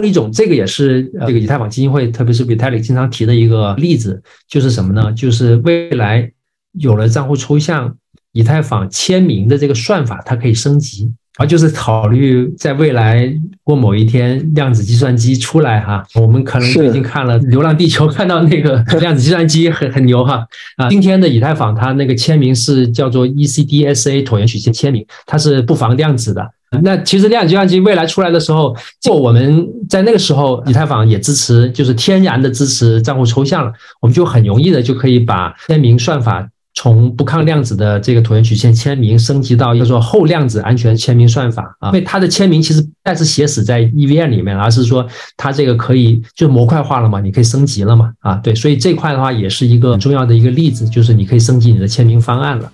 [0.00, 5.12] 另一种，这个也是这个以太坊基金会，特别是 Vitalik 经常提的一个例子，就是什么呢？
[5.12, 6.30] 就是未来
[6.72, 7.96] 有了账户抽象，
[8.32, 11.12] 以太坊签名的这个算法，它可以升级。
[11.38, 20.44] 啊，就是考虑在未来过某一天量子计算机出来哈，我们可能最近看了《流浪地球》， 看到那个 量子计算机很很牛哈
[20.76, 20.88] 啊。
[20.90, 26.44] 今天的以太坊它那个签名是叫做 ECDSA 椭圆曲线签名，它是不防量子的。
[26.82, 36.46] 那其实量子计算机未来出来的时候，就我们在那个时候，以太坊也支持，就是天然的支持账户抽象了，我们就很容易的就可以把签名算法。
[36.80, 45.04] 从不抗量子的这个椭圆曲线签名升级到叫做后量子安全签名算法啊，因为它的签名其实不再次写死在 EVM 里面，而是说
[45.36, 52.72] 它这个可以就模块化了嘛，你可以升级了嘛啊，对，所以这块的话也是一个很重要的一个例子，就是你可以升级你的签名方案了。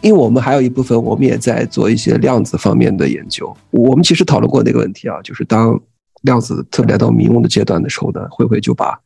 [0.00, 3.54] 因为我们还有一部分，我们也在做一些量子方面的研究。
[3.72, 5.78] 我们其实讨论过那个问题啊，就是当
[6.22, 8.98] 量子特别到民用的阶段的时候呢，会不会就把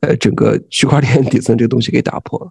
[0.00, 2.50] 呃整个区块链底层这个东西给打破了？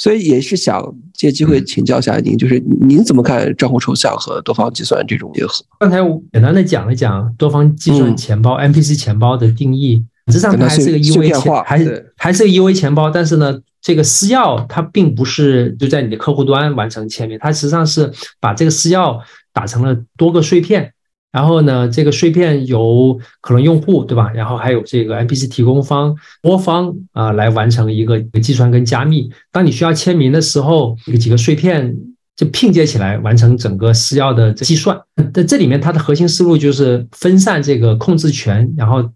[0.00, 0.82] 所以也是想
[1.12, 5.62] 借机会请教一下您，就是您怎么看账户抽象和多方计算这种结合？
[5.78, 18.10] 刚才我简单的讲了讲多方计算钱包 MPC 钱包的定义，实际上它还是个 EUA 钱，还是还是个 EUA 钱包，但是呢，这个私钥它并不是就在你的客户端完成签名，它实际上是
[18.40, 19.20] 把这个私钥
[19.52, 20.94] 打成了多个碎片。
[21.32, 24.30] 然后呢，这个碎片由可能用户对吧？
[24.32, 29.30] 然后还有这个 MPC 提供方多方啊来完成一个计算跟加密。
[29.52, 31.96] 当你需要签名的时候，这几个碎片
[32.36, 34.98] 就拼接起来完成整个私钥的计算。
[35.32, 39.08] 在这里面，它的核心思路就是分散这个控制权，然后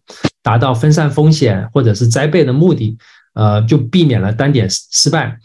[0.43, 2.97] 达到分散风险或者是栽备的目的。
[3.35, 5.37] 呃，就避免了单点失败。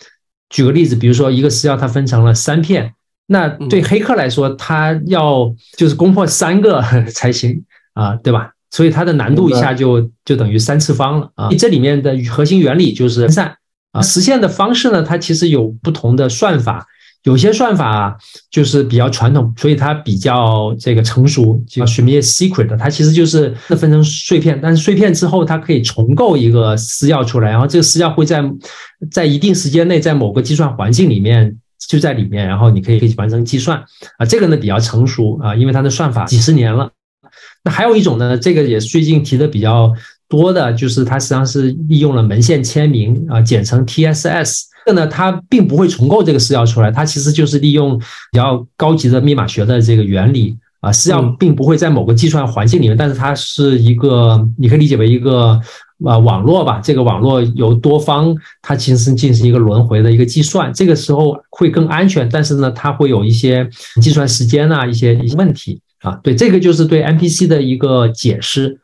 [0.52, 2.94] 举个例子，比如说一个私钥它分成了三片。
[3.32, 6.82] 那对黑客来说，他要就是攻破三个
[7.14, 7.64] 才行
[7.94, 8.52] 啊，对吧？
[8.72, 11.50] 所以它的难度一下就就等于三次方了啊。
[11.58, 13.56] 这里面的核心原理就是分散
[13.92, 16.86] 啊，实现的方式呢，它其实有不同的算法，
[17.24, 18.18] 有些算法
[18.50, 28.44] 就是比较传统，所以它比较这个成熟，叫 Schmidt secret，它其实就是分成碎片，但是碎片之后它可以重构一个私钥出来，然后这个私钥会在
[29.12, 31.58] 在一定时间内在某个计算环境里面。
[31.88, 33.84] 就在里面，然后你可以可以完成计算
[34.18, 36.92] 啊，这个呢比较成熟啊，因为它的算法几十年了。
[37.64, 39.94] 那还有一种呢，这个也最近提的比较
[40.28, 44.64] 多的，就是它实际上是利用了门线签名啊，简称 TSS。
[44.86, 55.60] 这个呢，它并不会重构这个私钥出来，它其实就是利用比较高级的密码学的这个原理啊，私钥并不会在某个计算环境里面，但是它是一个，你可以理解为一个
[56.06, 63.68] 啊网络吧，这个网络由多方它其实进行一个轮回的一个计算，这个时候会更安全，但是呢，它会有一些
[64.02, 66.20] 计算时间啊一些一些问题啊。
[66.24, 68.80] 对，这个就是对 MPC 的一个解释。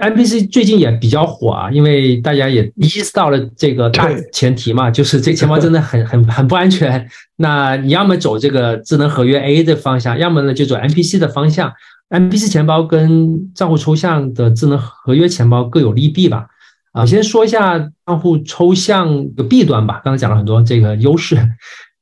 [0.00, 7.06] MPC 最近也比较火啊，因为大家也意识到了这个大前提嘛，就是这钱包真的很 很很不安全。
[7.36, 11.72] 那你要么走这个智能合约 A 的方向，要么呢就走 MPC 的方向。
[12.10, 16.46] MPC 钱包跟账户抽象的智能合约钱包各有利弊吧。
[16.92, 20.00] 啊，先说一下账户抽象的弊端吧。
[20.04, 21.36] 刚才讲了很多这个优势，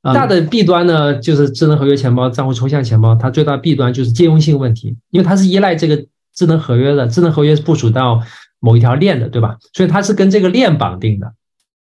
[0.02, 8.18] 大的弊端呢就是智能合约钱包、账户抽象钱包，它最大弊端就是借用性问题，因为它是依赖这个智能合约的，智能合约是部署到
[8.60, 9.56] 某一条链的，对吧？
[9.74, 11.30] 所以它是跟这个链绑定的。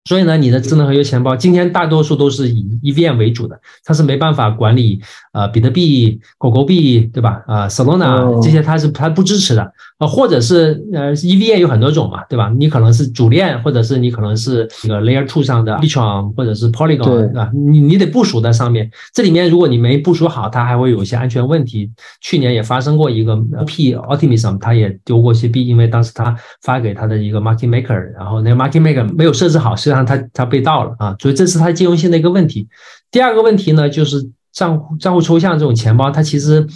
[0.07, 5.01] 所以呢，你的智能合约钱包今天大多数都是以 EVM 为主的，它是没办法管理
[5.33, 7.43] 呃比特币、狗狗币，对吧？
[7.47, 9.63] 啊，Solana 这些它是它不支持的
[9.99, 12.51] 啊，或者是呃 EVM 有很多种嘛，对吧？
[12.57, 17.51] 你可能是主链，或者是你可能是这个 Layer Two 上的 Arbitrum 或者是 Polygon，对吧？
[17.53, 21.91] 你你得部署在上面，这里面如果你没部署好，它还会有一些安全问题。
[22.21, 30.05] 去年也发生过一个 P Optimism，它也丢过一些币，因为当时它发给它的一个 Market Maker，然后那个 Market Maker 没有设置好，实际上。
[30.05, 32.69] 让他他被盗了啊，所以这是它兼容性的一个问题。
[33.11, 36.67] 第二个问题呢，就是账户账户抽象这种钱包，它其实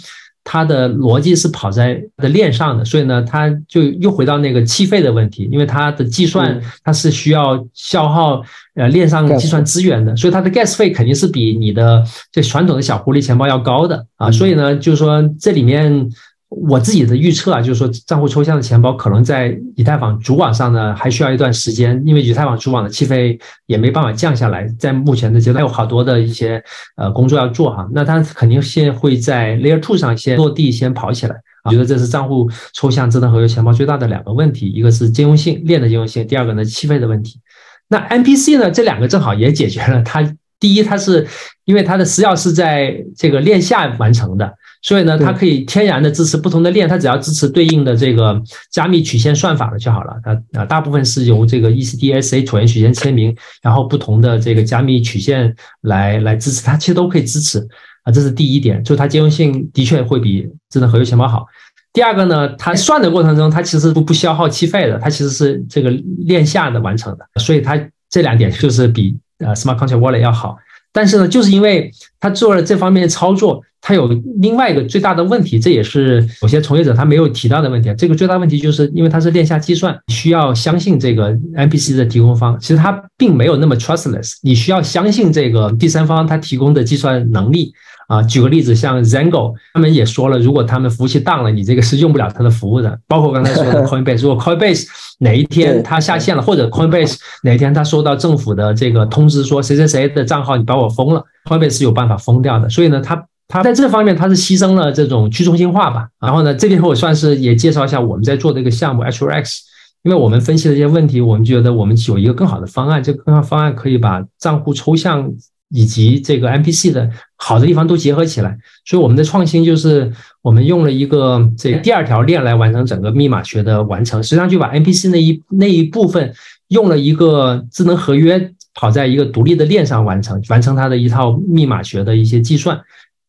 [0.43, 8.41] 它的逻辑是跑在的链上的，所以呢，它就又回到那个气费的问题，因为它的计算它是需要消耗
[8.73, 16.09] 呃链上计算资源的，所以它的 gas 费肯定是比你的这传统的小狐狸钱包要高的啊，所以呢，就是说这里面。
[16.51, 26.61] 我自己的预测啊，就是说账户抽象的钱包可能在以太坊主网上呢，还需要一段时间，因为以太坊主网的气费也没办法降下来，在目前的阶段还有好多的一些
[26.97, 27.87] 呃工作要做哈。
[27.93, 31.35] 那它肯定先会在 Layer Two 上先落地，先跑起来。
[31.63, 37.39] 我觉得这是账户抽象智能合约钱包最大的两个问题，一个是兼容性链的兼容性，第二个呢气费的问题。
[37.87, 40.01] 那 MPC 呢，这两个正好也解决了。
[40.03, 40.21] 它
[40.59, 41.25] 第一，它是
[41.63, 44.53] 因为它的私钥是在这个链下完成的。
[44.83, 48.41] 所以呢，它可以天然的支持不同的链，它只要支持对应的这个
[48.71, 50.15] 加密曲线算法的就好了。
[50.23, 57.59] 它啊，大部分是由这个 ECDSA 椭圆曲线签名，然后不同的这个加密曲线来来支持，它其实都可以支持
[58.01, 58.11] 啊。
[58.11, 61.45] 这是第一点，就它兼容性的确会比智能合约钱包好。
[61.93, 65.91] 第二个呢，它算的过程中，它其实不不消耗气费的，它其实是这个
[66.25, 70.57] 链下的完成的，所以它这两点就是比呃 Smart Contract Wallet 要好。
[70.91, 73.63] 但是呢，就是因为它做了这方面的操作。
[73.81, 74.07] 它有
[74.39, 77.93] 另外一个最大的问题，这也是有些从业者他没有提到的问题。
[77.97, 84.33] 这个最大问题就是因为它是链下计算，需要相信这个 MPC 的提供方，其实它并没有那么 trustless。
[84.43, 87.73] 你需要相信这个第三方他提供的计算能力
[88.07, 88.21] 啊。
[88.21, 92.99] 举个例子，像 Zango 他们也说了，如果他们服务器当了，你这个是用不了他的服务的。
[93.07, 94.85] 包括刚才说的 Coinbase，如果 Coinbase
[95.19, 102.69] 哪一天它下线了，或者 Coinbase 哪一天它收到政府的这个通知说谁谁谁的账号你把我封了，Coinbase 是有办法封掉的。
[102.69, 106.07] 所以呢，它它在这方面，它是牺牲了这种去中心化吧。
[106.21, 109.59] 然后呢，这边我算是也介绍一下我们在做的一个项目 HRX，
[110.03, 113.03] 因为我们分析了这些问题，我们觉得我们有一个更好的方案。
[113.03, 115.29] 这个更好方案可以把账户抽象
[115.69, 118.57] 以及这个 MPC 的好的地方都结合起来。
[118.85, 120.11] 所以我们的创新就是
[120.41, 126.33] 我们用了一个这第二条链来完成整个密码学的完成，实际上就把 MPC 那一那一部分
[126.69, 132.79] 用了一个智能合约跑在一个独立的链上完成，完成它的一套密码学的一些计算。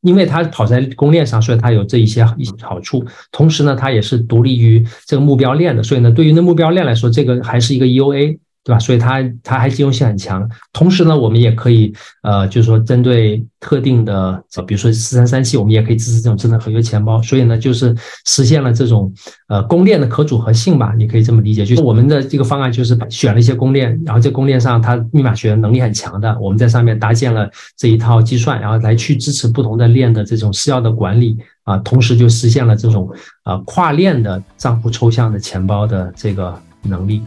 [0.02, 3.04] 因为它跑在公链上，所以它有这一些一些好处。
[3.32, 8.38] 同时呢，它也是独立于这个目标链的，所以呢，对于那目标链来说，这个还是一个 EOA。
[8.64, 8.78] 对吧？
[8.78, 10.48] 所以它它还兼容性很强。
[10.72, 17.20] 同时呢，我们也可以呃，就是说针对特定的，比如说四三三七，我们也可以支持这种智能合约钱包。
[17.22, 17.94] 所以呢，就是
[18.24, 19.12] 实现了这种
[19.48, 21.64] 呃公链的可组合性吧，你可以这么理解。
[21.64, 33.10] 就是我们的这个方案就是选了一些公链，然后这公链上它密码学能力很强的，我们在上面搭建了这一套计算，然后来去支持不同的链的这种私钥的管理啊，同时就实现了这种
[33.44, 37.22] 呃跨链的账户抽象的钱包的这个能力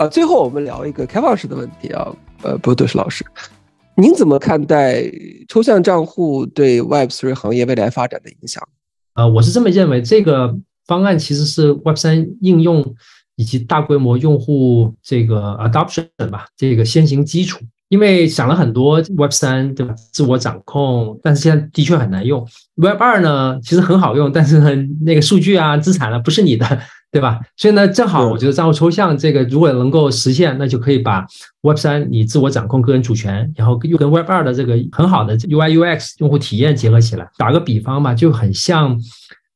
[0.00, 0.08] 啊。
[0.08, 2.08] 最后我们聊一个开放式的问题啊，
[2.42, 3.22] 呃，波德士老师，
[3.96, 5.04] 您怎么看待
[5.46, 8.66] 抽象账户对 Web3 行业未来发展的影响？
[9.14, 12.94] 呃，我是这么认为，这个方案其实是 Web3 应用
[13.36, 17.60] 以及大规模用户这个 adoption 吧，这个先行基础。
[17.88, 19.92] 因为想了很多 Web 三，对吧？
[20.12, 22.46] 自我掌控，但是现在的确很难用。
[22.76, 24.70] Web 二呢，其实很好用，但是呢，
[25.04, 26.64] 那个数据啊、资产啊，不是你的，
[27.12, 27.40] 对吧？
[27.56, 31.26] 所以呢，正好我觉得账户抽象这个，如果能够实现，那就可以把
[31.62, 37.28] Web 三你自我掌控个人主权，然后又跟 Web 二的这个很好的 UI UX 用户体验结合起来。
[37.36, 38.96] 打个比方吧，就很像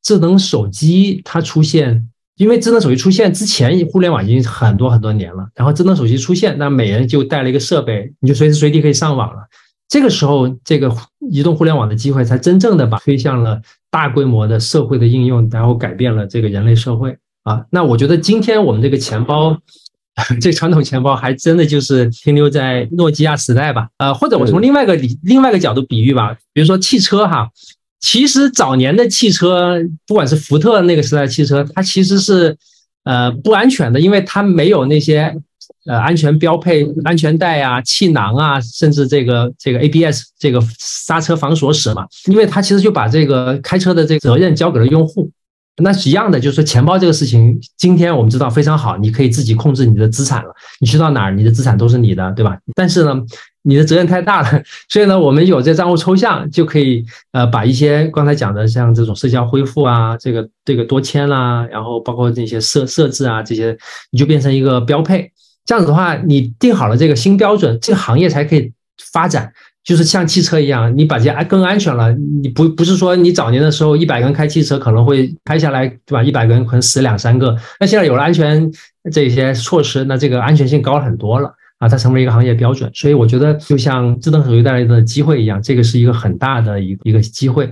[0.03, 2.09] 智能手机它出现。
[2.37, 5.47] 因为智能手机出现之前，互联网已经很多很多年了。
[5.55, 9.39] 然后智能手机出现，那每人就带了一个设备，你就随时随地可以上网了。
[9.89, 10.93] 这个时候，这个
[11.31, 17.65] 移动互联网的机会才真正的把推向了大规模的社会的应用，然后改变了这个人类社会啊。
[17.71, 19.57] 那我觉得今天我们这个钱包，
[20.41, 23.89] 这传统钱包还真的就是停留在诺基亚时代吧？
[23.99, 27.49] 呃，或者我从另外一个另外一个角度比喻吧，比如说汽车哈。
[28.01, 32.55] 其实早年的汽车，不管是福特那个时代汽车，它其实是
[33.05, 35.35] 呃不安全的，因为它没有那些
[35.87, 42.07] 呃安全标配、安全带啊、气囊啊，甚至这个这个 ABS 这个刹车防锁死嘛。
[42.27, 45.31] 因为它其实就把这个开车的这个责任交给了用户。
[45.79, 52.59] 那是一样的，就是说钱包这个事情，今天我们知道非常好，你可以自己控制你的资产了，你去到哪儿，你的资产都是你的，对吧？
[52.75, 53.23] 但是呢。
[53.67, 57.03] 你的责任太大了，所以呢，我们有这账户抽象就可以，
[57.33, 63.75] 呃，把一些刚才讲的像这种社交恢复啊，这个这个多签啦，然后包括这些设设置啊，这些
[64.11, 65.33] 你就变成一个标配。
[65.65, 68.71] 这样子的话，你定好了这个新标准，这个行业才可以
[69.15, 69.51] 发展。
[69.85, 72.11] 就是像汽车一样，你把这安更安全了，
[72.43, 76.23] 你不不是说你早年的时候一百个人开汽车可能会开下来，对吧？
[76.23, 78.71] 一百个人可能死两三个，那现在有了安全
[79.13, 81.53] 这些措施，那这个安全性高了很多了。
[81.79, 87.69] 啊，它成为一个行业标准，所以我觉得就像智能手机带来的机会一样，这个是一个很大的一一个机会。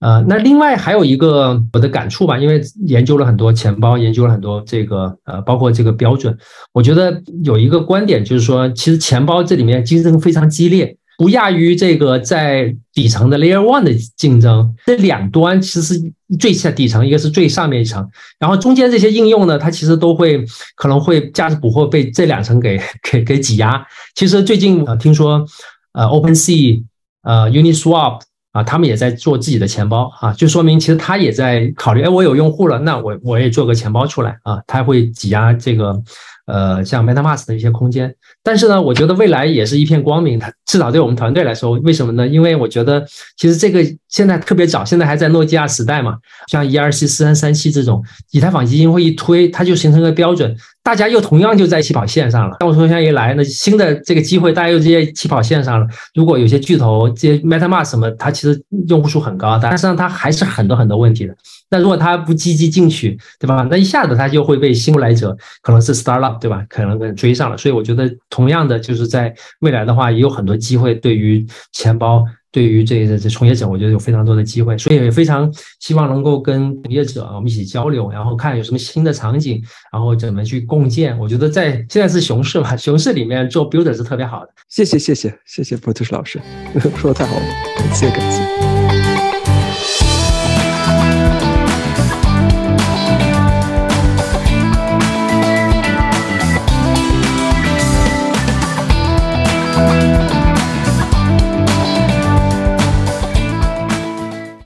[0.00, 6.36] 呃，那另外还有一个我的感触吧，因为研究了很多钱包，研究了很多这个呃，包括这个标准，
[6.74, 10.97] 我觉得有一个观点就是说，其实钱包这里面竞争非常激烈。
[11.18, 18.08] 不亚于这个在底层的 Layer One 的竞争，这两端其实是最下底层，一个是最上面一层，
[18.38, 20.44] 然后中间这些应用呢，它其实都会
[20.76, 23.84] 可能会价值捕获被这两层给给给挤压。
[24.14, 25.44] 其实最近呃听说
[25.92, 26.84] 呃 OpenSea
[27.24, 28.20] 呃 Uniswap
[28.52, 36.00] 啊，他们也在做自己的钱包啊，就说明其实他也在考虑，哎，我有用户了，那我我也做个钱包出来啊，他会挤压这个。
[36.48, 40.38] 呃，像 MetaMask 的一些空间，但是呢，我觉得未来也是一片光明。
[40.38, 42.26] 它至少对我们团队来说，为什么呢？
[42.26, 46.16] 因为我觉得其实这个现在特别早，现在还在诺基亚时代嘛。
[46.46, 52.56] 像 ERC 四三三七这种以太坊基金会一推，它就形成个标准，大家又同样就在起跑线上了。
[52.58, 55.86] 当我说像一来，那新的这个机会，大家又直接起跑线上了。
[56.14, 61.36] 如果有些巨头，这些 MetaMask 什么，它其实用户数很高，但实际上它还是很多很多问题的。
[61.70, 63.66] 那如果他不积极进取，对吧？
[63.70, 66.64] 那一下子他就会被新来者，可能是 startup，对吧？
[66.68, 67.56] 可能跟追上了。
[67.56, 70.94] 所以我觉得，同样的，就是在未来的话，也有很多机会。
[70.94, 74.78] 对于钱包，对于这这这从业者，我觉得有非常多的机会。
[74.78, 79.62] 所以也非常希望能够跟从业者我们一起交流，然后看有什么新的场景，
[79.92, 81.18] 然后怎么去共建。
[81.18, 84.50] 我觉得在现在是熊市嘛，熊市里面做 builder 是特别好的。
[84.68, 86.40] 谢谢谢谢谢谢 Brutus 老师，
[86.96, 87.42] 说的太好了，
[87.76, 88.77] 感谢感谢。